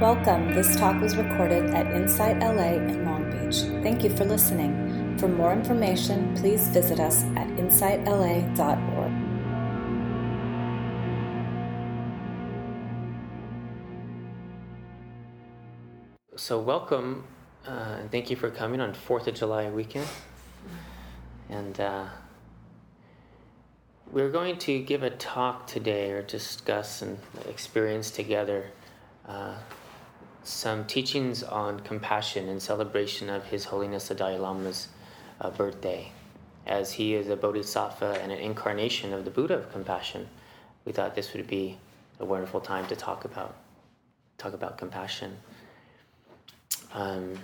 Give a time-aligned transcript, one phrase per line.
[0.00, 0.52] Welcome.
[0.52, 3.60] This talk was recorded at Insight LA in Long Beach.
[3.82, 5.16] Thank you for listening.
[5.16, 9.12] For more information, please visit us at insightla.org.
[16.36, 17.24] So, welcome
[17.66, 20.08] uh, and thank you for coming on 4th of July weekend.
[21.48, 22.04] And uh,
[24.12, 27.18] we're going to give a talk today or discuss and
[27.48, 28.66] experience together
[29.26, 29.54] uh,
[30.46, 34.88] some teachings on compassion in celebration of His Holiness the Dalai Lama's
[35.40, 36.12] uh, birthday.
[36.66, 40.28] As he is a bodhisattva and an incarnation of the Buddha of compassion,
[40.84, 41.78] we thought this would be
[42.20, 43.56] a wonderful time to talk about
[44.38, 45.36] talk about compassion.
[46.92, 47.38] Um,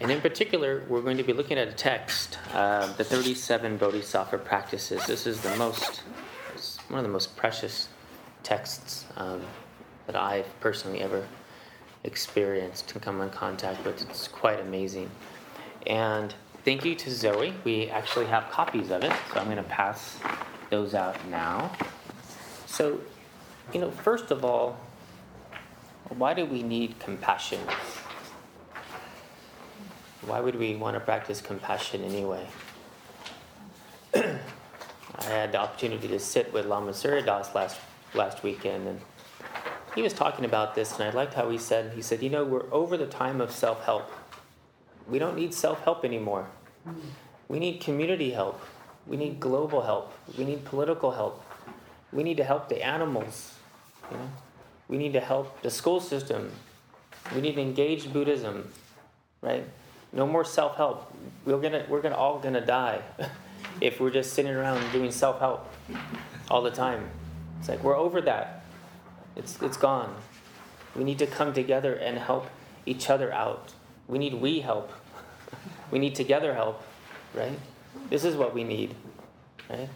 [0.00, 4.38] and in particular, we're going to be looking at a text, uh, the 37 Bodhisattva
[4.38, 5.06] practices.
[5.06, 6.02] This is the most,
[6.88, 7.88] one of the most precious
[8.42, 9.42] texts um,
[10.10, 11.24] that I've personally ever
[12.02, 14.02] experienced and come in contact with.
[14.02, 15.08] It's quite amazing.
[15.86, 17.54] And thank you to Zoe.
[17.62, 20.18] We actually have copies of it, so I'm going to pass
[20.68, 21.70] those out now.
[22.66, 23.00] So,
[23.72, 24.80] you know, first of all,
[26.08, 27.60] why do we need compassion?
[30.26, 32.48] Why would we want to practice compassion anyway?
[34.14, 34.32] I
[35.22, 37.78] had the opportunity to sit with Lama Surya Das last
[38.14, 39.00] last weekend, and
[39.94, 42.44] he was talking about this, and I liked how he said, he said, you know,
[42.44, 44.10] we're over the time of self-help.
[45.08, 46.46] We don't need self-help anymore.
[47.48, 48.60] We need community help.
[49.06, 50.12] We need global help.
[50.38, 51.44] We need political help.
[52.12, 53.54] We need to help the animals.
[54.10, 54.30] You know?
[54.88, 56.52] We need to help the school system.
[57.34, 58.72] We need to engage Buddhism,
[59.40, 59.64] right?
[60.12, 61.12] No more self-help.
[61.44, 63.00] We're gonna we're gonna all gonna die
[63.80, 65.72] if we're just sitting around doing self-help
[66.50, 67.08] all the time.
[67.60, 68.59] It's like we're over that.
[69.36, 70.14] It's it's gone.
[70.94, 72.48] We need to come together and help
[72.86, 73.72] each other out.
[74.08, 74.92] We need we help.
[75.90, 76.80] We need together help,
[77.34, 77.58] right?
[78.10, 78.94] This is what we need,
[79.68, 79.88] right?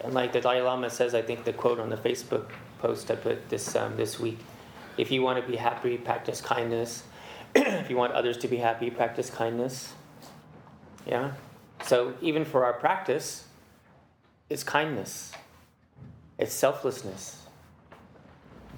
[0.00, 2.46] And like the Dalai Lama says, I think the quote on the Facebook
[2.78, 4.38] post I put this um, this week:
[4.96, 7.02] "If you want to be happy, practice kindness."
[7.54, 9.92] if you want others to be happy, practice kindness.
[11.06, 11.32] Yeah?
[11.84, 13.44] So even for our practice,
[14.50, 15.32] it's kindness,
[16.38, 17.43] it's selflessness.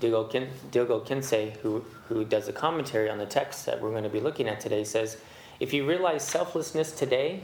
[0.00, 4.10] Dilgo, Kin, Khyentse, who, who does a commentary on the text that we're going to
[4.10, 5.18] be looking at today, says
[5.60, 7.42] if you realize selflessness today,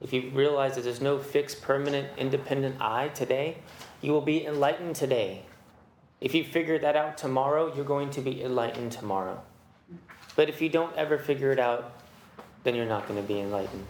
[0.00, 3.58] if you realize that there's no fixed, permanent, independent I today,
[4.00, 5.42] you will be enlightened today.
[6.20, 9.40] If you figure that out tomorrow, you're going to be enlightened tomorrow.
[10.36, 11.94] But if you don't ever figure it out,
[12.62, 13.86] then you're not going to be enlightened,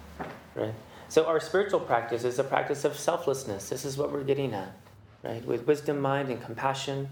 [0.54, 0.74] right?
[1.08, 3.68] So our spiritual practice is a practice of selflessness.
[3.68, 4.74] This is what we're getting at,
[5.22, 5.44] right?
[5.44, 7.08] With wisdom, mind, and compassion,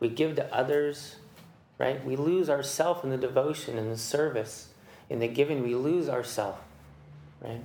[0.00, 1.16] we give to others,
[1.78, 2.04] right?
[2.04, 4.68] We lose ourself in the devotion and the service.
[5.08, 6.60] In the giving, we lose ourself,
[7.40, 7.62] right?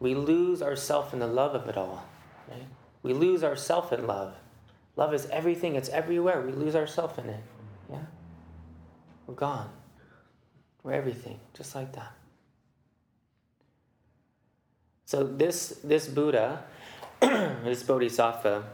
[0.00, 2.04] We lose ourself in the love of it all,
[2.48, 2.66] right?
[3.02, 4.34] We lose ourself in love.
[4.96, 6.40] Love is everything, it's everywhere.
[6.40, 7.42] We lose ourself in it.
[7.90, 8.02] Yeah?
[9.26, 9.70] We're gone.
[10.82, 12.12] We're everything, just like that.
[15.04, 16.64] So this this Buddha,
[17.20, 18.64] this Bodhisattva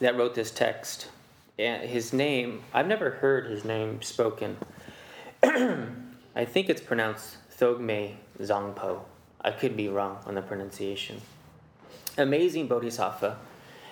[0.00, 1.08] that wrote this text,
[1.56, 4.56] his name, I've never heard his name spoken.
[5.42, 9.00] I think it's pronounced Thogme Zangpo.
[9.40, 11.20] I could be wrong on the pronunciation.
[12.18, 13.38] Amazing Bodhisattva.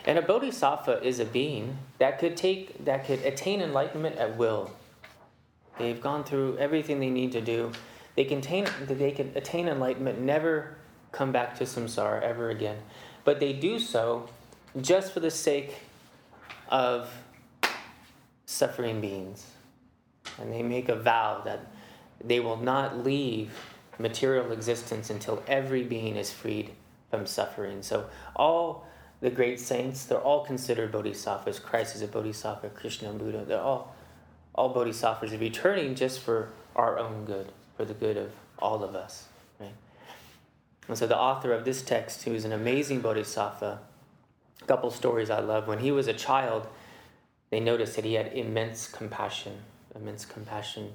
[0.07, 4.71] And a Bodhisattva is a being that could take that could attain enlightenment at will.
[5.79, 7.73] They've gone through everything they need to do.
[8.15, 10.77] They can attain, they can attain enlightenment, never
[11.13, 12.79] come back to samsara ever again.
[13.25, 14.29] But they do so
[14.81, 15.77] just for the sake
[16.69, 17.11] of
[18.47, 19.47] suffering beings.
[20.41, 21.67] And they make a vow that
[22.23, 23.53] they will not leave
[23.99, 26.71] material existence until every being is freed
[27.11, 27.83] from suffering.
[27.83, 28.87] So all
[29.21, 31.59] the great saints, they're all considered bodhisattvas.
[31.59, 33.95] Christ is a bodhisattva, Krishna and Buddha, they're all
[34.55, 38.95] all bodhisattvas are returning just for our own good, for the good of all of
[38.95, 39.27] us.
[39.59, 39.75] Right?
[40.89, 43.81] And so the author of this text, who is an amazing bodhisattva,
[44.63, 45.67] a couple stories I love.
[45.67, 46.69] When he was a child,
[47.55, 49.53] they noticed that he had immense compassion,
[49.95, 50.93] immense compassion.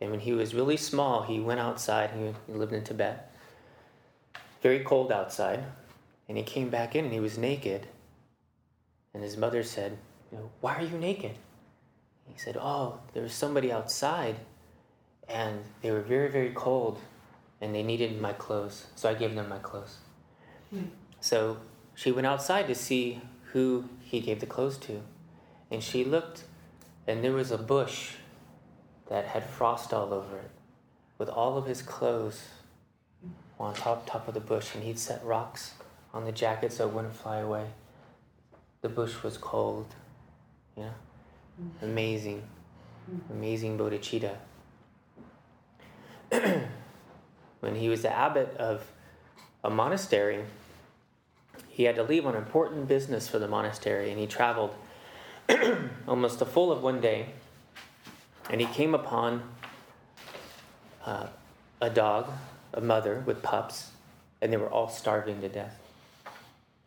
[0.00, 2.10] And when he was really small, he went outside.
[2.46, 3.30] He lived in Tibet.
[4.62, 5.62] Very cold outside.
[6.26, 7.86] And he came back in and he was naked.
[9.12, 9.98] And his mother said,
[10.32, 11.32] you know, Why are you naked?
[12.32, 14.36] He said, Oh, there was somebody outside
[15.28, 16.98] and they were very, very cold
[17.60, 18.86] and they needed my clothes.
[18.94, 19.98] So I gave them my clothes.
[20.74, 20.88] Mm.
[21.20, 21.58] So
[21.94, 23.20] she went outside to see
[23.52, 25.02] who he gave the clothes to.
[25.70, 26.44] And she looked
[27.06, 28.12] and there was a bush
[29.08, 30.50] that had frost all over it,
[31.18, 32.48] with all of his clothes
[33.58, 35.74] on top top of the bush, and he'd set rocks
[36.14, 37.66] on the jacket so it wouldn't fly away.
[38.82, 39.86] The bush was cold,
[40.76, 40.92] you know,
[41.82, 42.42] amazing,
[43.30, 44.36] amazing bodhicitta.
[47.60, 48.86] when he was the abbot of
[49.64, 50.44] a monastery,
[51.68, 54.74] he had to leave on important business for the monastery, and he traveled
[56.08, 57.26] almost a full of one day,
[58.50, 59.42] and he came upon
[61.04, 61.26] uh,
[61.80, 62.30] a dog,
[62.74, 63.90] a mother with pups,
[64.40, 65.78] and they were all starving to death.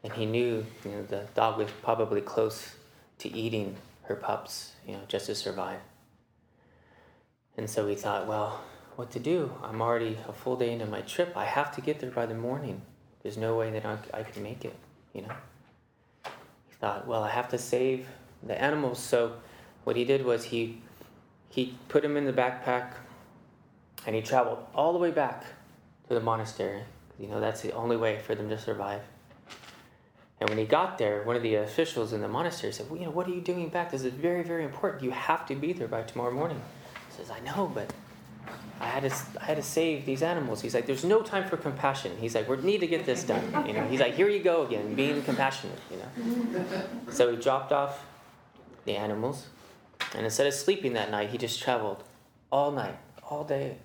[0.04, 2.76] And he knew, you know, the dog was probably close
[3.20, 5.80] to eating her pups, you know, just to survive.
[7.58, 8.62] And so he thought, well,
[8.96, 9.52] what to do?
[9.64, 11.36] I'm already a full day into my trip.
[11.36, 12.82] I have to get there by the morning.
[13.22, 14.76] There's no way that I, I can make it,
[15.14, 15.34] you know.
[16.26, 18.08] He thought, well, I have to save
[18.46, 19.00] the animals.
[19.00, 19.34] So
[19.84, 20.82] what he did was he
[21.50, 22.94] he put them in the backpack
[24.06, 25.46] and he traveled all the way back
[26.08, 26.82] to the monastery.
[27.20, 29.02] You know, that's the only way for them to survive.
[30.40, 33.06] And when he got there, one of the officials in the monastery said, well, you
[33.06, 33.92] know, what are you doing back?
[33.92, 35.04] This is very, very important.
[35.04, 36.62] You have to be there by tomorrow morning.
[37.10, 37.94] He says, I know, but
[38.82, 40.62] I had to, I had to save these animals.
[40.62, 42.12] He's like, there's no time for compassion.
[42.20, 43.66] He's like, we need to get this done.
[43.66, 45.80] You know, he's like, here you go again, being compassionate.
[45.90, 46.66] You know,
[47.10, 48.04] so he dropped off
[48.86, 49.48] the animals,
[50.14, 52.04] and instead of sleeping that night, he just traveled
[52.52, 52.98] all night,
[53.30, 53.78] all day,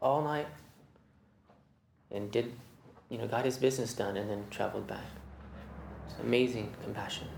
[0.00, 0.46] all night,
[2.10, 2.52] and did,
[3.08, 5.04] you know, got his business done, and then traveled back.
[6.06, 7.28] It's amazing compassion.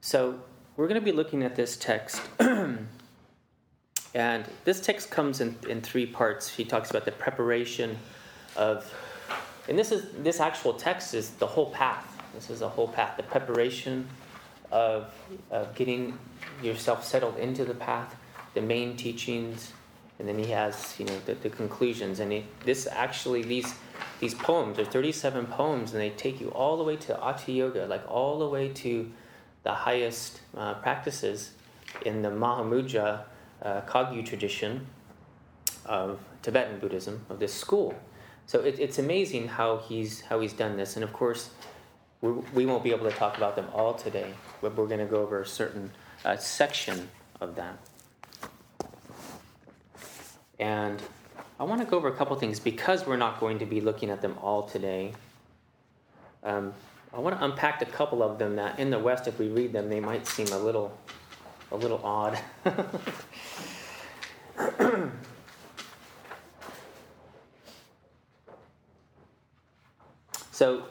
[0.00, 0.38] So
[0.76, 2.20] we're going to be looking at this text.
[4.14, 6.48] and this text comes in, in three parts.
[6.48, 7.96] He talks about the preparation
[8.56, 8.92] of,
[9.68, 12.15] and this is this actual text is the whole path.
[12.36, 13.16] This is a whole path.
[13.16, 14.06] The preparation
[14.70, 15.12] of,
[15.50, 16.18] of getting
[16.62, 18.14] yourself settled into the path,
[18.52, 19.72] the main teachings,
[20.18, 22.20] and then he has you know the, the conclusions.
[22.20, 23.74] And he, this actually these
[24.20, 27.86] these poems are 37 poems, and they take you all the way to Ati Yoga,
[27.86, 29.10] like all the way to
[29.62, 31.52] the highest uh, practices
[32.04, 33.22] in the Mahamudra
[33.62, 34.86] uh, Kagyu tradition
[35.86, 37.94] of Tibetan Buddhism, of this school.
[38.46, 40.96] So it, it's amazing how he's, how he's done this.
[40.96, 41.50] And of course,
[42.20, 45.22] we, won't be able to talk about them all today, but we're going to go
[45.22, 45.90] over a certain
[46.24, 47.08] uh, section
[47.40, 47.78] of that.
[50.58, 51.02] And
[51.60, 54.10] I want to go over a couple things because we're not going to be looking
[54.10, 55.12] at them all today.
[56.42, 56.72] Um,
[57.12, 59.72] I want to unpack a couple of them that in the West, if we read
[59.72, 60.96] them, they might seem a little,
[61.70, 62.38] a little odd.
[70.50, 70.82] so,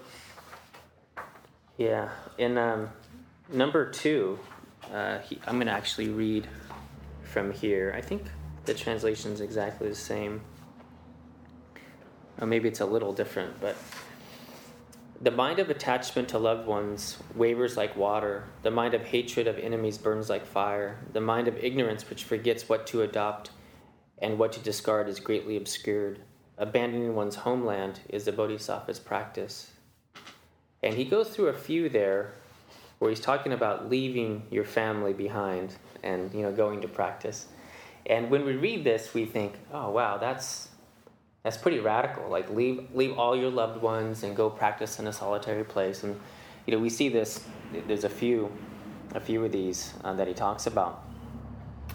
[1.78, 2.90] yeah, in um,
[3.52, 4.40] number two,
[4.94, 6.48] uh, he, I'm going to actually read
[7.24, 7.94] from here.
[7.96, 8.24] I think
[8.66, 10.42] the translation is exactly the same.
[12.40, 13.76] Or maybe it's a little different, but
[15.22, 18.44] the mind of attachment to loved ones wavers like water.
[18.64, 21.00] The mind of hatred of enemies burns like fire.
[21.14, 23.52] The mind of ignorance, which forgets what to adopt
[24.18, 26.20] and what to discard, is greatly obscured.
[26.58, 29.72] Abandoning one's homeland is the Bodhisattva's practice.
[30.86, 32.32] And he goes through a few there
[33.00, 37.48] where he's talking about leaving your family behind and you know going to practice.
[38.06, 40.70] And when we read this, we think, oh wow, that's
[41.42, 42.30] that's pretty radical.
[42.30, 46.04] Like leave leave all your loved ones and go practice in a solitary place.
[46.04, 46.20] And
[46.68, 47.44] you know we see this.
[47.88, 48.52] There's a few,
[49.16, 51.04] a few of these uh, that he talks about.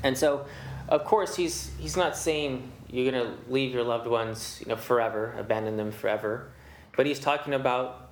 [0.02, 0.47] And so,
[0.88, 4.76] of course, he's he's not saying you're going to leave your loved ones, you know,
[4.76, 6.50] forever, abandon them forever,
[6.97, 8.09] but he's talking about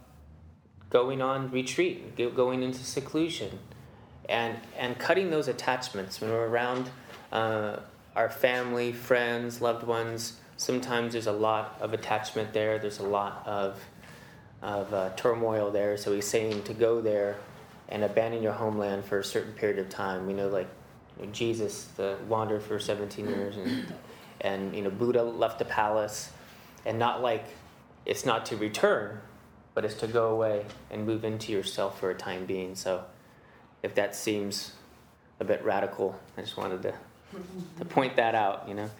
[0.90, 3.58] going on retreat, going into seclusion,
[4.28, 6.90] and and cutting those attachments when we're around
[7.32, 7.76] uh,
[8.16, 13.42] our family, friends, loved ones sometimes there's a lot of attachment there, there's a lot
[13.46, 13.80] of,
[14.60, 15.96] of uh, turmoil there.
[15.96, 17.38] So he's saying to go there
[17.88, 20.26] and abandon your homeland for a certain period of time.
[20.26, 20.68] We know, like
[21.32, 21.88] Jesus
[22.28, 23.86] wandered for 17 years, and,
[24.42, 26.30] and you know Buddha left the palace,
[26.84, 27.46] and not like
[28.04, 29.18] it's not to return,
[29.78, 32.74] but it's to go away and move into yourself for a time being.
[32.74, 33.04] So,
[33.84, 34.72] if that seems
[35.38, 36.94] a bit radical, I just wanted to
[37.78, 38.64] to point that out.
[38.66, 38.90] You know.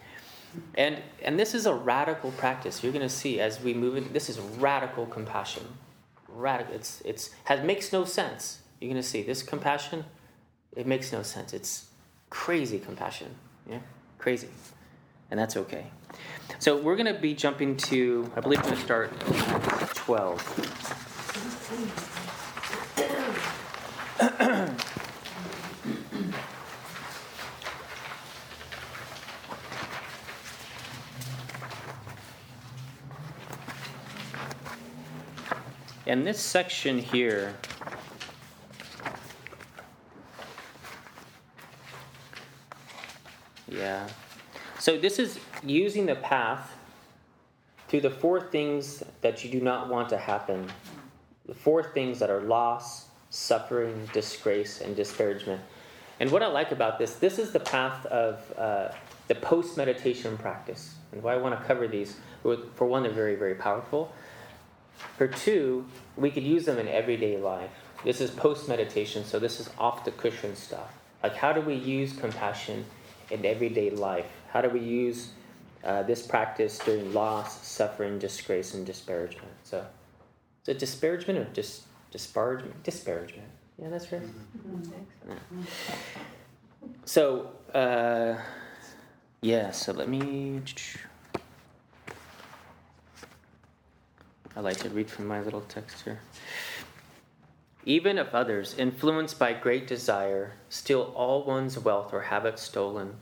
[0.76, 2.84] And, and this is a radical practice.
[2.84, 5.64] You're going to see as we move in, this is radical compassion.
[6.28, 6.76] Radical.
[6.76, 8.60] It's, it's, has, makes no sense.
[8.80, 10.04] You're going to see this compassion,
[10.76, 11.52] it makes no sense.
[11.52, 11.88] It's
[12.30, 13.34] crazy compassion.
[13.68, 13.80] Yeah?
[14.18, 14.46] Crazy
[15.30, 15.86] and that's okay.
[16.58, 19.12] So we're going to be jumping to, I believe we're going to start
[19.94, 20.74] 12.
[36.06, 37.54] and this section here
[44.88, 46.74] So this is using the path
[47.88, 50.66] to the four things that you do not want to happen.
[51.44, 55.60] The four things that are loss, suffering, disgrace, and disparagement.
[56.20, 58.88] And what I like about this, this is the path of uh,
[59.26, 60.94] the post meditation practice.
[61.12, 64.10] And why I want to cover these, for one, they're very, very powerful.
[65.18, 65.84] For two,
[66.16, 67.72] we could use them in everyday life.
[68.04, 70.94] This is post meditation, so this is off the cushion stuff.
[71.22, 72.86] Like, how do we use compassion
[73.30, 74.26] in everyday life?
[74.50, 75.30] How do we use
[75.84, 79.52] uh, this practice during loss, suffering, disgrace, and disparagement?
[79.64, 79.84] So,
[80.62, 82.82] is it disparagement or dis- disparagement?
[82.82, 83.48] Disparagement.
[83.80, 84.22] Yeah, that's right.
[84.22, 85.30] Mm-hmm.
[85.30, 85.64] Yeah.
[87.04, 88.36] So, uh,
[89.40, 90.60] yeah, so let me.
[94.56, 96.20] I like to read from my little text here.
[97.84, 103.14] Even if others, influenced by great desire, steal all one's wealth or have it stolen,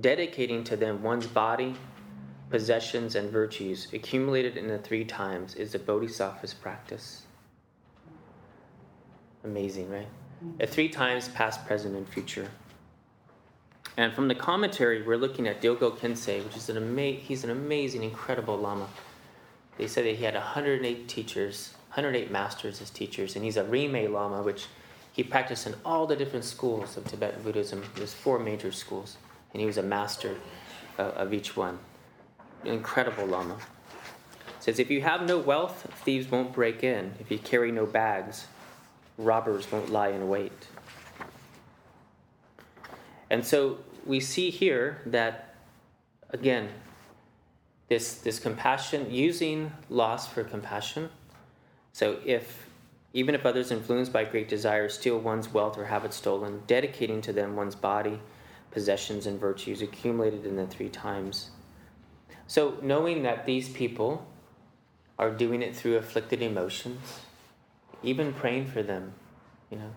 [0.00, 1.74] dedicating to them one's body,
[2.50, 7.22] possessions, and virtues accumulated in the three times is the Bodhisattva's practice.
[9.44, 10.08] Amazing, right?
[10.58, 12.50] At three times past, present, and future.
[13.96, 17.50] And from the commentary, we're looking at Dilgo Khyentse, which is an ama- he's an
[17.50, 18.88] amazing, incredible Lama.
[19.76, 24.12] They said that he had 108 teachers, 108 masters as teachers, and he's a Rime
[24.12, 24.66] Lama, which
[25.12, 27.82] he practiced in all the different schools of Tibetan Buddhism.
[27.96, 29.16] There's four major schools,
[29.52, 30.36] and he was a master
[31.00, 31.80] uh, of each one.
[32.62, 33.54] An incredible Lama.
[33.54, 37.14] It says, if you have no wealth, thieves won't break in.
[37.18, 38.46] If you carry no bags,
[39.18, 40.68] robbers won't lie in wait.
[43.30, 45.56] And so we see here that,
[46.30, 46.68] again,
[47.88, 51.10] this, this compassion, using loss for compassion.
[51.92, 52.66] So if,
[53.12, 57.20] even if others influenced by great desire steal one's wealth or have it stolen, dedicating
[57.22, 58.20] to them one's body,
[58.70, 61.50] possessions, and virtues accumulated in the three times.
[62.46, 64.26] So knowing that these people
[65.18, 67.20] are doing it through afflicted emotions,
[68.02, 69.12] even praying for them,
[69.70, 69.90] you know.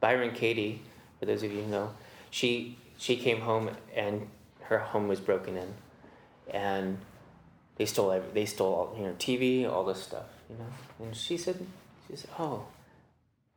[0.00, 0.80] Byron Katie,
[1.18, 1.90] for those of you who know,
[2.30, 4.28] she she came home and
[4.62, 5.74] her home was broken in,
[6.50, 6.98] and
[7.76, 11.06] they stole every, they stole all, you know TV, all this stuff, you know.
[11.06, 11.64] And she said,
[12.08, 12.66] she said, oh,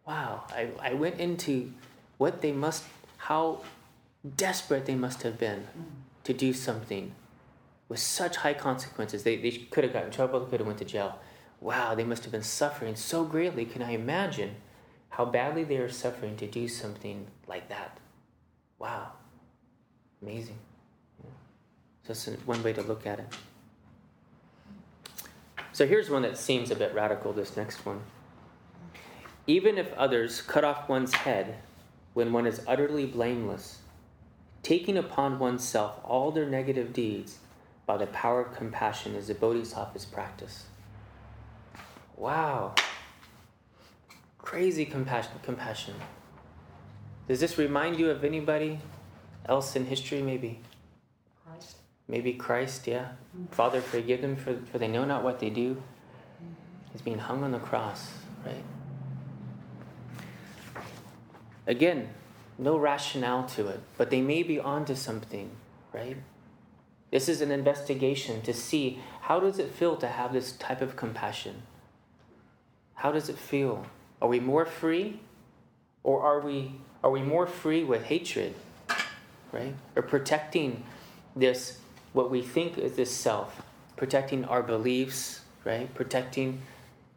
[0.06, 1.72] wow, I I went into
[2.18, 2.84] what they must
[3.18, 3.62] how
[4.36, 5.68] desperate they must have been
[6.24, 7.14] to do something
[7.90, 9.24] with such high consequences.
[9.24, 11.20] They, they could have gotten in trouble, could have went to jail.
[11.60, 13.66] Wow, they must have been suffering so greatly.
[13.66, 14.56] Can I imagine
[15.10, 18.00] how badly they are suffering to do something like that?
[18.80, 19.12] Wow.
[20.22, 20.58] Amazing.
[21.24, 21.30] Yeah.
[22.04, 23.28] So that's one way to look at it.
[25.74, 28.02] So here's one that seems a bit radical, this next one.
[29.48, 31.56] Even if others cut off one's head
[32.14, 33.80] when one is utterly blameless,
[34.62, 37.40] taking upon oneself all their negative deeds
[37.88, 40.66] by the power of compassion is a bodhisattva's practice.
[42.16, 42.76] Wow.
[44.38, 45.32] Crazy compassion.
[45.42, 45.96] compassion.
[47.28, 48.80] Does this remind you of anybody
[49.48, 50.60] else in history, maybe?
[52.08, 53.10] Maybe Christ, yeah.
[53.52, 55.82] Father, forgive them for, for they know not what they do.
[56.92, 58.12] He's being hung on the cross,
[58.46, 58.64] right?
[61.66, 62.10] Again,
[62.58, 65.50] no rationale to it, but they may be onto something,
[65.94, 66.18] right?
[67.10, 70.96] This is an investigation to see how does it feel to have this type of
[70.96, 71.64] compassion?
[72.96, 73.86] How does it feel?
[74.22, 75.20] Are we more free
[76.04, 78.56] or are we are we more free with hatred
[79.54, 79.76] right?
[79.96, 80.84] Or protecting
[81.36, 81.78] this,
[82.14, 83.62] what we think is this self,
[83.98, 85.94] protecting our beliefs, right?
[85.94, 86.62] Protecting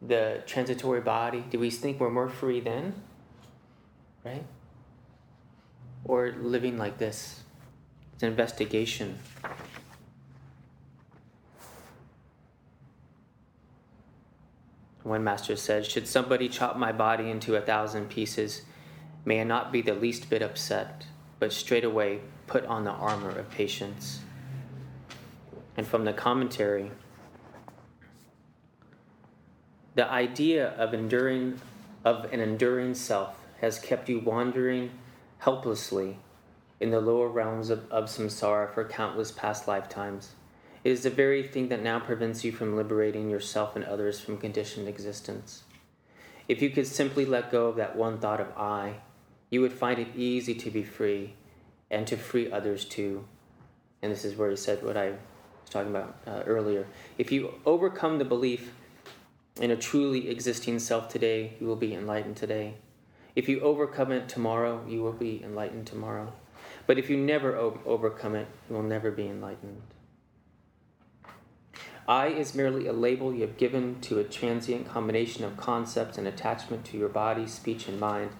[0.01, 1.43] the transitory body.
[1.49, 2.93] Do we think we're more free then?
[4.23, 4.43] Right?
[6.03, 7.41] Or living like this?
[8.13, 9.17] It's an investigation.
[15.03, 18.63] One master said, Should somebody chop my body into a thousand pieces,
[19.23, 21.05] may I not be the least bit upset
[21.39, 24.21] but straightway put on the armor of patience.
[25.77, 26.91] And from the commentary,
[29.95, 31.61] the idea of enduring
[32.03, 34.91] of an enduring self has kept you wandering
[35.39, 36.17] helplessly
[36.79, 40.35] in the lower realms of, of samsara for countless past lifetimes.
[40.83, 44.37] It is the very thing that now prevents you from liberating yourself and others from
[44.37, 45.63] conditioned existence.
[46.47, 48.97] If you could simply let go of that one thought of I,
[49.49, 51.33] you would find it easy to be free
[51.89, 53.25] and to free others too.
[54.01, 55.13] And this is where he said what I
[55.67, 56.87] was talking about uh, earlier.
[57.17, 58.71] If you overcome the belief
[59.59, 62.75] in a truly existing self today, you will be enlightened today.
[63.35, 66.33] If you overcome it tomorrow, you will be enlightened tomorrow.
[66.85, 69.81] But if you never o- overcome it, you will never be enlightened.
[72.07, 76.25] I is merely a label you have given to a transient combination of concepts and
[76.25, 78.31] attachment to your body, speech, and mind.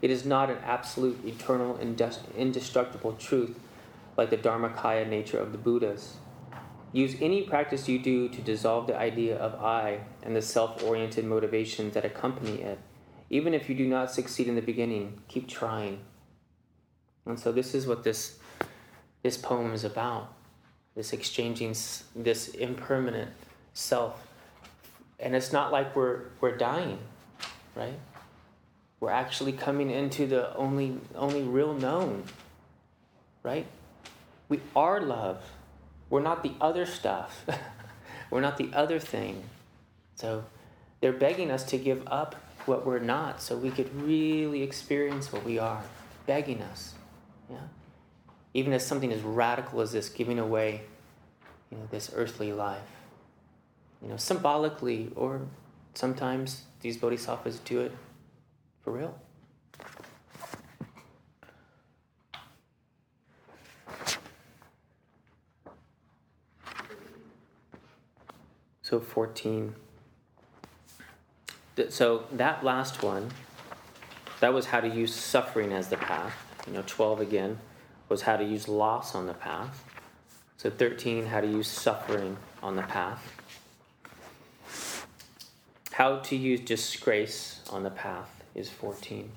[0.00, 3.60] It is not an absolute, eternal, indestructible truth
[4.16, 6.16] like the Dharmakaya nature of the Buddhas.
[6.92, 11.24] Use any practice you do to dissolve the idea of I and the self oriented
[11.24, 12.78] motivations that accompany it.
[13.28, 16.00] Even if you do not succeed in the beginning, keep trying.
[17.26, 18.38] And so, this is what this,
[19.22, 20.32] this poem is about
[20.94, 21.74] this exchanging,
[22.14, 23.30] this impermanent
[23.72, 24.26] self.
[25.18, 26.98] And it's not like we're, we're dying,
[27.74, 27.98] right?
[29.00, 32.24] We're actually coming into the only, only real known,
[33.42, 33.66] right?
[34.48, 35.42] We are love.
[36.10, 37.46] We're not the other stuff.
[38.30, 39.44] we're not the other thing.
[40.16, 40.44] So
[41.00, 42.34] they're begging us to give up
[42.66, 45.82] what we're not so we could really experience what we are.
[46.26, 46.94] Begging us.
[47.48, 47.58] Yeah?
[48.52, 50.82] Even as something as radical as this, giving away
[51.70, 52.82] you know, this earthly life.
[54.02, 55.42] You know, symbolically, or
[55.94, 57.92] sometimes these bodhisattvas do it
[58.82, 59.18] for real.
[68.90, 69.76] So 14.
[71.90, 73.30] So that last one,
[74.40, 76.34] that was how to use suffering as the path.
[76.66, 77.60] You know, 12 again
[78.08, 79.84] was how to use loss on the path.
[80.56, 83.22] So 13, how to use suffering on the path.
[85.92, 89.30] How to use disgrace on the path is 14.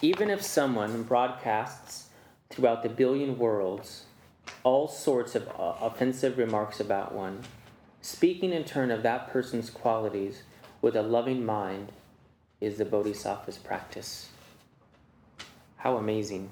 [0.00, 2.10] Even if someone broadcasts
[2.48, 4.04] throughout the billion worlds
[4.64, 7.40] all sorts of uh, offensive remarks about one,
[8.00, 10.42] speaking in turn of that person's qualities
[10.80, 11.92] with a loving mind
[12.60, 14.28] is the Bodhisattva's practice.
[15.76, 16.48] How amazing.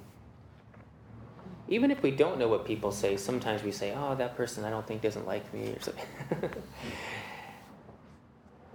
[1.68, 4.70] Even if we don't know what people say, sometimes we say, oh, that person I
[4.70, 6.05] don't think doesn't like me or something.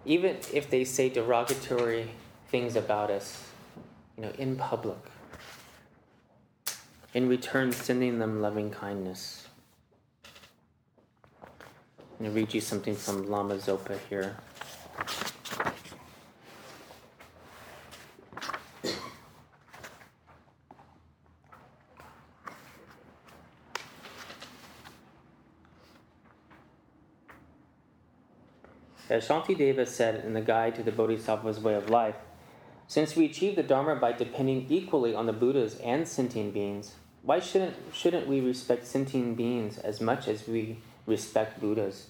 [0.05, 2.09] Even if they say derogatory
[2.47, 3.49] things about us,
[4.15, 4.97] you know, in public,
[7.15, 9.47] in return sending them loving kindness.
[11.97, 14.35] I'm going to read you something from Lama Zopa here.
[29.09, 32.15] As Shantideva said in the Guide to the Bodhisattva's Way of Life,
[32.87, 36.95] since we achieve the Dharma by depending equally on the Buddhas and sentient beings,
[37.25, 42.07] why shouldn't, shouldn't we respect sentient beings as much as we respect Buddhas?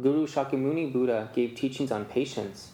[0.00, 2.70] Guru Shakyamuni Buddha gave teachings on patience,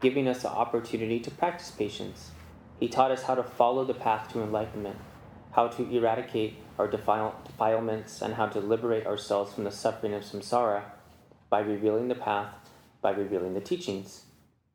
[0.00, 2.32] giving us the opportunity to practice patience.
[2.80, 4.96] He taught us how to follow the path to enlightenment,
[5.52, 10.24] how to eradicate our defile, defilements, and how to liberate ourselves from the suffering of
[10.24, 10.82] samsara
[11.50, 12.52] by revealing the path,
[13.00, 14.24] by revealing the teachings.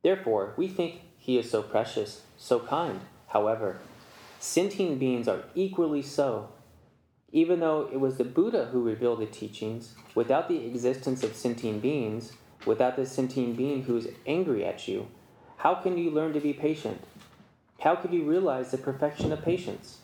[0.01, 3.01] Therefore, we think he is so precious, so kind.
[3.27, 3.79] However,
[4.45, 6.49] Sentient beings are equally so.
[7.31, 11.81] Even though it was the Buddha who revealed the teachings, without the existence of sentient
[11.81, 15.07] beings, without the sentient being who is angry at you,
[15.57, 17.01] how can you learn to be patient?
[17.79, 19.97] How could you realize the perfection of patience?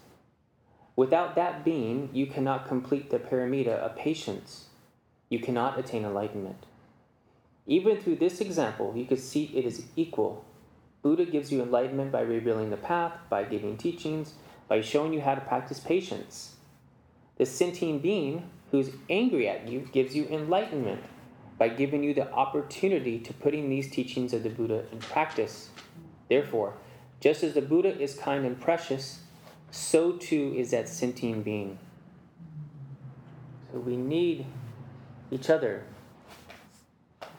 [0.95, 4.69] Without that being, you cannot complete the paramita of patience.
[5.30, 6.65] You cannot attain enlightenment.
[7.67, 10.43] Even through this example, you could see it is equal
[11.01, 14.33] Buddha gives you enlightenment by revealing the path, by giving teachings,
[14.67, 16.55] by showing you how to practice patience.
[17.37, 21.03] The sentient being who's angry at you gives you enlightenment
[21.57, 25.69] by giving you the opportunity to putting these teachings of the Buddha in practice.
[26.29, 26.75] Therefore,
[27.19, 29.21] just as the Buddha is kind and precious,
[29.69, 31.77] so too is that sentient being.
[33.71, 34.45] So we need
[35.29, 35.83] each other.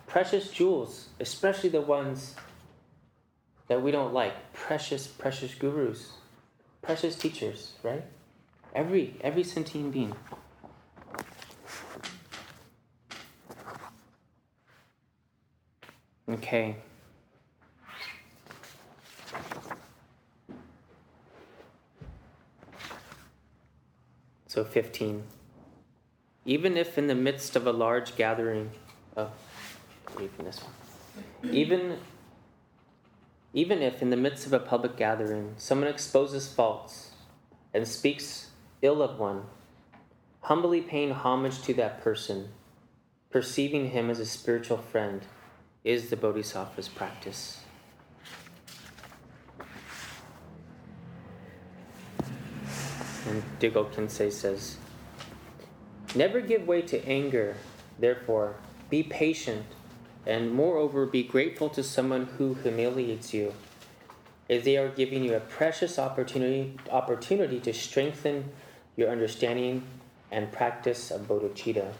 [0.06, 2.34] Precious jewels, especially the ones
[3.68, 4.52] that we don't like.
[4.52, 6.12] Precious, precious gurus,
[6.82, 8.04] precious teachers, right?
[8.74, 10.14] Every every sentient being.
[16.28, 16.76] Okay.
[24.46, 25.22] So 15.
[26.44, 28.70] Even if in the midst of a large gathering
[29.16, 29.30] oh, of,
[30.20, 31.96] even this one, even
[33.54, 37.10] even if, in the midst of a public gathering, someone exposes faults
[37.74, 39.44] and speaks ill of one,
[40.40, 42.48] humbly paying homage to that person,
[43.30, 45.22] perceiving him as a spiritual friend,
[45.84, 47.60] is the Bodhisattva's practice.
[53.28, 54.76] And Dilgo Khyentse says,
[56.14, 57.56] Never give way to anger,
[57.98, 58.56] therefore,
[58.90, 59.64] be patient,
[60.26, 63.52] and moreover, be grateful to someone who humiliates you,
[64.48, 68.50] as they are giving you a precious opportunity, opportunity to strengthen
[68.96, 69.82] your understanding
[70.30, 71.92] and practice of bodhicitta.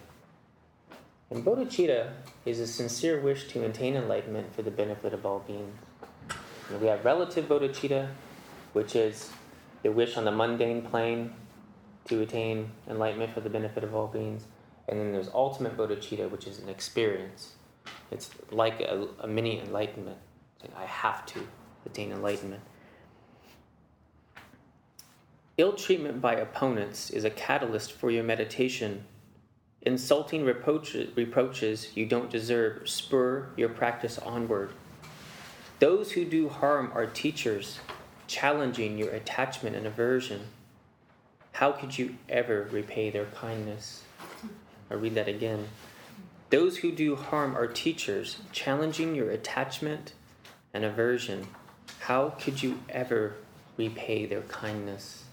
[1.30, 2.10] And bodhicitta
[2.44, 5.78] is a sincere wish to attain enlightenment for the benefit of all beings.
[6.68, 8.08] And we have relative bodhicitta,
[8.72, 9.30] which is
[9.82, 11.32] the wish on the mundane plane
[12.06, 14.44] to attain enlightenment for the benefit of all beings.
[14.88, 17.54] And then there's ultimate bodhicitta, which is an experience.
[18.10, 20.18] It's like a, a mini enlightenment.
[20.76, 21.40] I have to
[21.86, 22.62] attain enlightenment.
[25.58, 29.04] Ill treatment by opponents is a catalyst for your meditation.
[29.82, 34.70] Insulting reproaches, reproaches you don't deserve spur your practice onward.
[35.78, 37.80] Those who do harm are teachers,
[38.28, 40.42] challenging your attachment and aversion.
[41.52, 44.04] How could you ever repay their kindness?
[44.90, 45.68] I'll read that again.
[46.52, 50.12] Those who do harm are teachers, challenging your attachment
[50.74, 51.46] and aversion.
[52.00, 53.36] How could you ever
[53.78, 55.24] repay their kindness?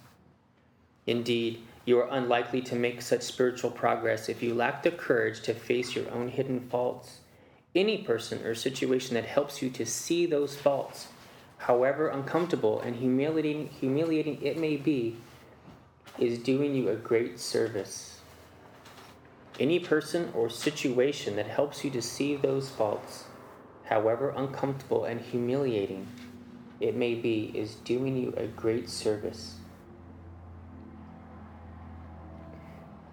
[1.05, 5.53] Indeed, you are unlikely to make such spiritual progress if you lack the courage to
[5.53, 7.19] face your own hidden faults.
[7.75, 11.09] Any person or situation that helps you to see those faults,
[11.57, 15.17] however uncomfortable and humiliating, humiliating it may be,
[16.17, 18.18] is doing you a great service.
[19.59, 23.25] Any person or situation that helps you to see those faults,
[23.83, 26.07] however uncomfortable and humiliating
[26.79, 29.55] it may be, is doing you a great service.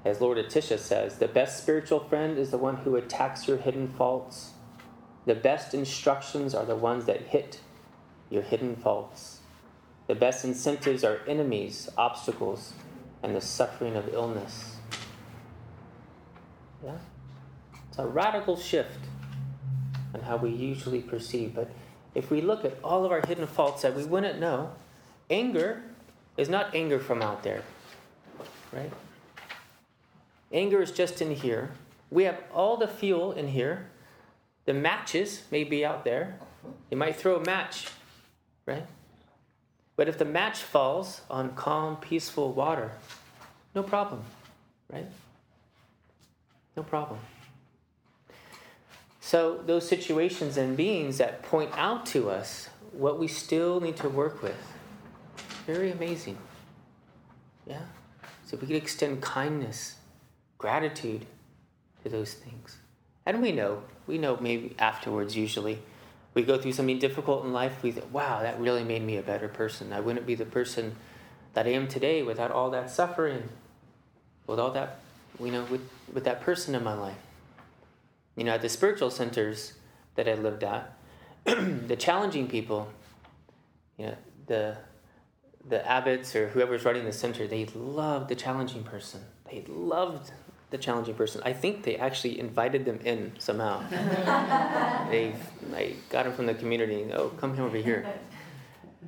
[0.04, 3.88] As Lord Atisha says, the best spiritual friend is the one who attacks your hidden
[3.88, 4.52] faults.
[5.24, 7.58] The best instructions are the ones that hit
[8.30, 9.40] your hidden faults.
[10.06, 12.74] The best incentives are enemies, obstacles,
[13.20, 14.75] and the suffering of illness.
[16.84, 16.92] Yeah?
[17.88, 18.98] It's a radical shift
[20.14, 21.54] in how we usually perceive.
[21.54, 21.70] But
[22.14, 24.72] if we look at all of our hidden faults that we wouldn't know,
[25.30, 25.82] anger
[26.36, 27.62] is not anger from out there,
[28.72, 28.92] right?
[30.52, 31.70] Anger is just in here.
[32.10, 33.90] We have all the fuel in here.
[34.64, 36.38] The matches may be out there.
[36.90, 37.88] You might throw a match,
[38.64, 38.86] right?
[39.96, 42.92] But if the match falls on calm, peaceful water,
[43.74, 44.22] no problem,
[44.92, 45.06] right?
[46.76, 47.18] No problem.
[49.20, 54.08] So, those situations and beings that point out to us what we still need to
[54.08, 54.72] work with,
[55.66, 56.38] very amazing.
[57.66, 57.82] Yeah?
[58.44, 59.96] So, we can extend kindness,
[60.58, 61.26] gratitude
[62.04, 62.76] to those things.
[63.24, 65.80] And we know, we know maybe afterwards, usually,
[66.34, 69.22] we go through something difficult in life, we think, wow, that really made me a
[69.22, 69.92] better person.
[69.92, 70.94] I wouldn't be the person
[71.54, 73.48] that I am today without all that suffering,
[74.46, 75.00] with all that,
[75.40, 77.18] you know, with, with that person in my life.
[78.36, 79.74] You know, at the spiritual centers
[80.14, 80.96] that I lived at,
[81.44, 82.88] the challenging people,
[83.98, 84.76] you know, the
[85.68, 89.20] the abbots or whoever's running the center, they loved the challenging person.
[89.50, 90.30] They loved
[90.70, 91.42] the challenging person.
[91.44, 93.82] I think they actually invited them in somehow.
[95.10, 95.34] they
[95.74, 97.06] I got them from the community.
[97.12, 98.06] Oh, come over here.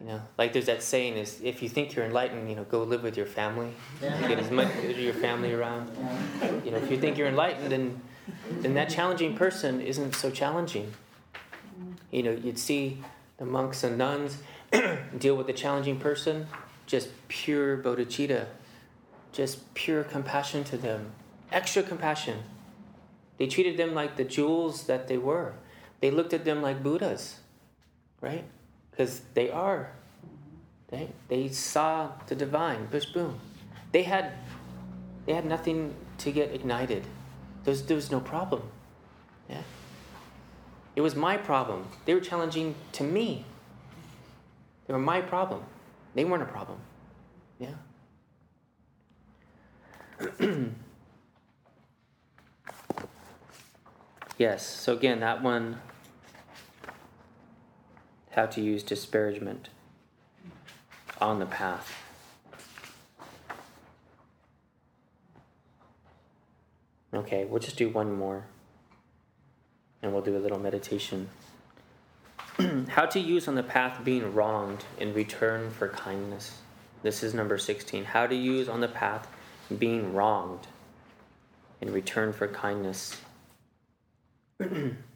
[0.00, 2.82] You know, like there's that saying is if you think you're enlightened, you know, go
[2.84, 3.72] live with your family.
[4.00, 5.90] Get as much of your family around.
[6.64, 8.00] You know, if you think you're enlightened, then
[8.50, 10.92] then that challenging person isn't so challenging.
[12.10, 12.98] You know, you'd see
[13.38, 14.38] the monks and nuns
[15.18, 16.46] deal with the challenging person,
[16.86, 18.46] just pure bodhicitta,
[19.32, 21.12] just pure compassion to them,
[21.50, 22.42] extra compassion.
[23.38, 25.54] They treated them like the jewels that they were.
[26.00, 27.38] They looked at them like Buddhas,
[28.20, 28.44] right?
[28.98, 29.92] Because they are.
[30.88, 33.38] They, they saw the divine, bush boom.
[33.92, 34.32] They had,
[35.24, 37.04] they had nothing to get ignited.
[37.62, 38.62] There was, there was no problem.
[39.48, 39.62] Yeah?
[40.96, 41.86] It was my problem.
[42.06, 43.44] They were challenging to me.
[44.88, 45.62] They were my problem.
[46.16, 46.80] They weren't a problem.
[47.60, 47.74] Yeah?
[54.38, 55.78] yes, so again, that one
[58.30, 59.68] how to use disparagement
[61.20, 61.92] on the path.
[67.12, 68.44] Okay, we'll just do one more
[70.02, 71.28] and we'll do a little meditation.
[72.88, 76.58] How to use on the path being wronged in return for kindness.
[77.02, 78.04] This is number 16.
[78.04, 79.28] How to use on the path
[79.78, 80.66] being wronged
[81.80, 83.16] in return for kindness.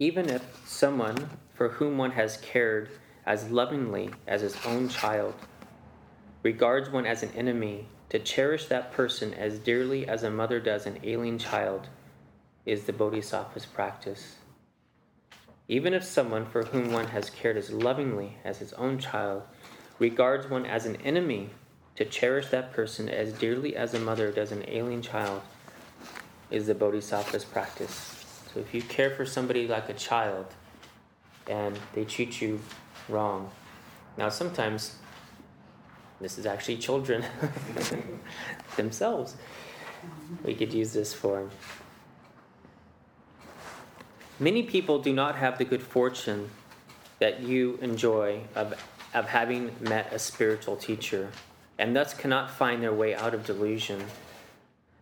[0.00, 2.88] Even if someone for whom one has cared
[3.26, 5.34] as lovingly as his own child
[6.42, 10.86] regards one as an enemy, to cherish that person as dearly as a mother does
[10.86, 11.88] an alien child
[12.64, 14.36] is the Bodhisattva's practice.
[15.68, 19.42] Even if someone for whom one has cared as lovingly as his own child
[19.98, 21.50] regards one as an enemy,
[21.96, 25.42] to cherish that person as dearly as a mother does an alien child
[26.50, 28.19] is the Bodhisattva's practice.
[28.52, 30.46] So if you care for somebody like a child
[31.46, 32.60] and they treat you
[33.08, 33.50] wrong,
[34.16, 34.96] now sometimes
[36.20, 37.24] this is actually children
[38.76, 39.36] themselves.
[40.42, 41.48] We could use this for.
[44.40, 46.50] Many people do not have the good fortune
[47.20, 48.74] that you enjoy of,
[49.14, 51.30] of having met a spiritual teacher
[51.78, 54.02] and thus cannot find their way out of delusion.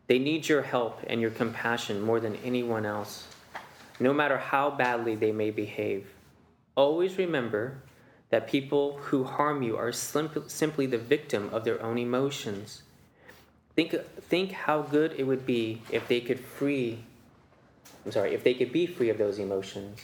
[0.07, 3.27] They need your help and your compassion more than anyone else
[4.01, 6.07] no matter how badly they may behave.
[6.77, 7.83] Always remember
[8.31, 12.83] that people who harm you are simply the victim of their own emotions.
[13.75, 13.95] Think,
[14.29, 17.05] think how good it would be if they could free,
[18.05, 20.01] I'm sorry, if they could be free of those emotions.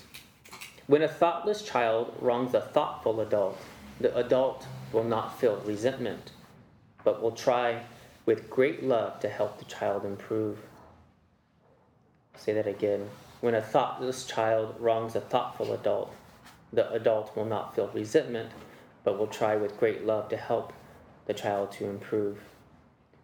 [0.86, 3.58] When a thoughtless child wrongs a thoughtful adult,
[4.00, 6.32] the adult will not feel resentment,
[7.04, 7.82] but will try
[8.26, 10.58] with great love to help the child improve.
[12.34, 13.08] I'll say that again.
[13.44, 16.14] When a thoughtless child wrongs a thoughtful adult,
[16.72, 18.50] the adult will not feel resentment,
[19.02, 20.72] but will try with great love to help
[21.26, 22.38] the child to improve.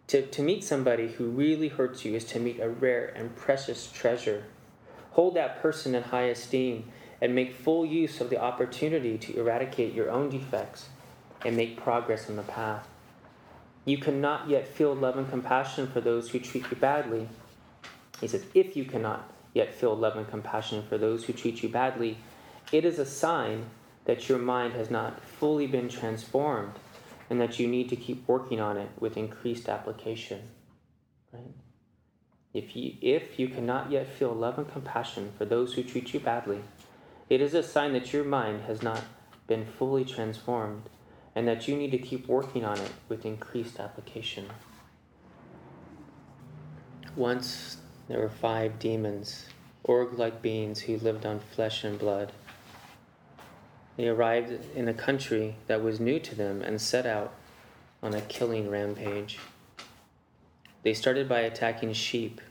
[0.09, 3.91] To, to meet somebody who really hurts you is to meet a rare and precious
[3.91, 4.43] treasure.
[5.13, 9.95] Hold that person in high esteem and make full use of the opportunity to eradicate
[9.95, 10.89] your own defects
[11.43, 12.87] and make progress on the path.
[13.85, 17.27] You cannot yet feel love and compassion for those who treat you badly.
[18.19, 21.69] He says, if you cannot yet feel love and compassion for those who treat you
[21.69, 22.17] badly,
[22.71, 23.65] it is a sign
[24.05, 26.73] that your mind has not fully been transformed
[27.29, 30.41] and that you need to keep working on it with increased application.
[31.31, 31.53] Right?
[32.53, 36.19] If you, if you cannot yet feel love and compassion for those who treat you
[36.19, 36.61] badly,
[37.29, 39.03] it is a sign that your mind has not
[39.47, 40.89] been fully transformed
[41.33, 44.47] and that you need to keep working on it with increased application.
[47.15, 47.77] Once
[48.11, 49.45] there were five demons,
[49.85, 52.33] org like beings who lived on flesh and blood.
[53.95, 57.33] They arrived in a country that was new to them and set out
[58.03, 59.39] on a killing rampage.
[60.83, 62.41] They started by attacking sheep,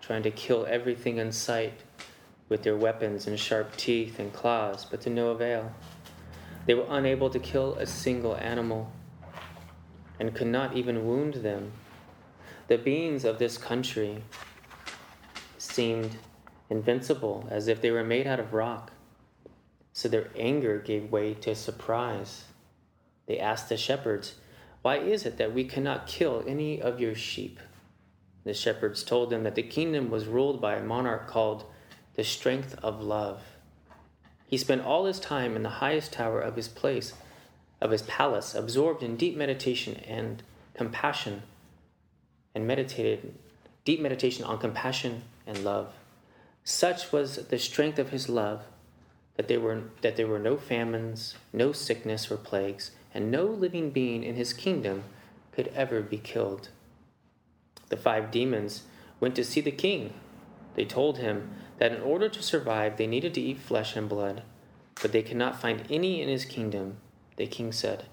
[0.00, 1.80] trying to kill everything in sight
[2.48, 5.72] with their weapons and sharp teeth and claws, but to no avail.
[6.66, 8.92] They were unable to kill a single animal
[10.20, 11.72] and could not even wound them.
[12.68, 14.22] The beings of this country
[15.74, 16.16] seemed
[16.70, 18.92] invincible, as if they were made out of rock.
[19.92, 22.44] So their anger gave way to surprise.
[23.26, 24.34] They asked the shepherds,
[24.82, 27.58] Why is it that we cannot kill any of your sheep?
[28.44, 31.64] The shepherds told them that the kingdom was ruled by a monarch called
[32.14, 33.42] the Strength of Love.
[34.46, 37.14] He spent all his time in the highest tower of his place,
[37.80, 40.42] of his palace, absorbed in deep meditation and
[40.74, 41.42] compassion,
[42.54, 43.34] and meditated
[43.84, 45.92] deep meditation on compassion and love.
[46.64, 48.62] Such was the strength of his love
[49.36, 53.90] that there were that there were no famines, no sickness or plagues, and no living
[53.90, 55.04] being in his kingdom
[55.52, 56.68] could ever be killed.
[57.88, 58.84] The five demons
[59.20, 60.14] went to see the king.
[60.74, 64.42] They told him that in order to survive they needed to eat flesh and blood,
[65.00, 66.96] but they could not find any in his kingdom.
[67.36, 68.06] The king said,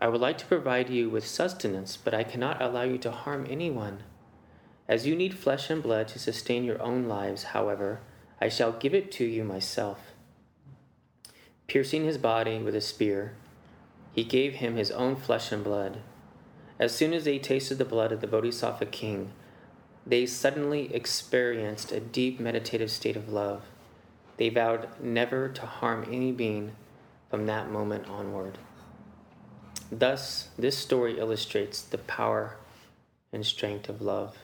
[0.00, 3.46] I would like to provide you with sustenance, but I cannot allow you to harm
[3.48, 4.02] anyone.
[4.86, 8.00] As you need flesh and blood to sustain your own lives, however,
[8.40, 10.12] I shall give it to you myself.
[11.66, 13.34] Piercing his body with a spear,
[14.12, 16.00] he gave him his own flesh and blood.
[16.78, 19.30] As soon as they tasted the blood of the Bodhisattva king,
[20.06, 23.62] they suddenly experienced a deep meditative state of love.
[24.36, 26.72] They vowed never to harm any being
[27.30, 28.58] from that moment onward.
[29.90, 32.56] Thus, this story illustrates the power
[33.32, 34.36] and strength of love.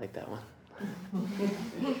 [0.00, 0.40] Like that one.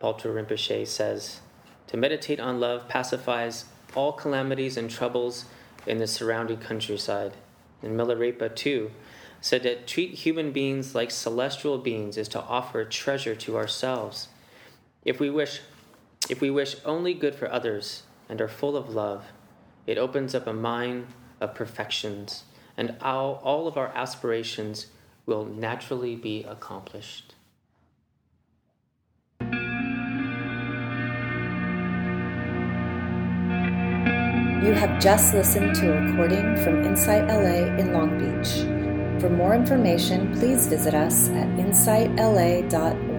[0.00, 1.40] Paltur Rinpoche says,
[1.88, 5.44] To meditate on love pacifies all calamities and troubles
[5.86, 7.34] in the surrounding countryside.
[7.82, 8.90] And Milarepa, too,
[9.40, 14.28] said that treat human beings like celestial beings is to offer treasure to ourselves.
[15.04, 15.60] If we wish
[16.30, 19.26] if we wish only good for others and are full of love,
[19.86, 21.08] it opens up a mine
[21.40, 22.44] of perfections,
[22.76, 24.86] and all, all of our aspirations
[25.26, 27.34] will naturally be accomplished.
[34.62, 38.62] You have just listened to a recording from Insight LA in Long Beach.
[39.20, 43.11] For more information, please visit us at insightla.org.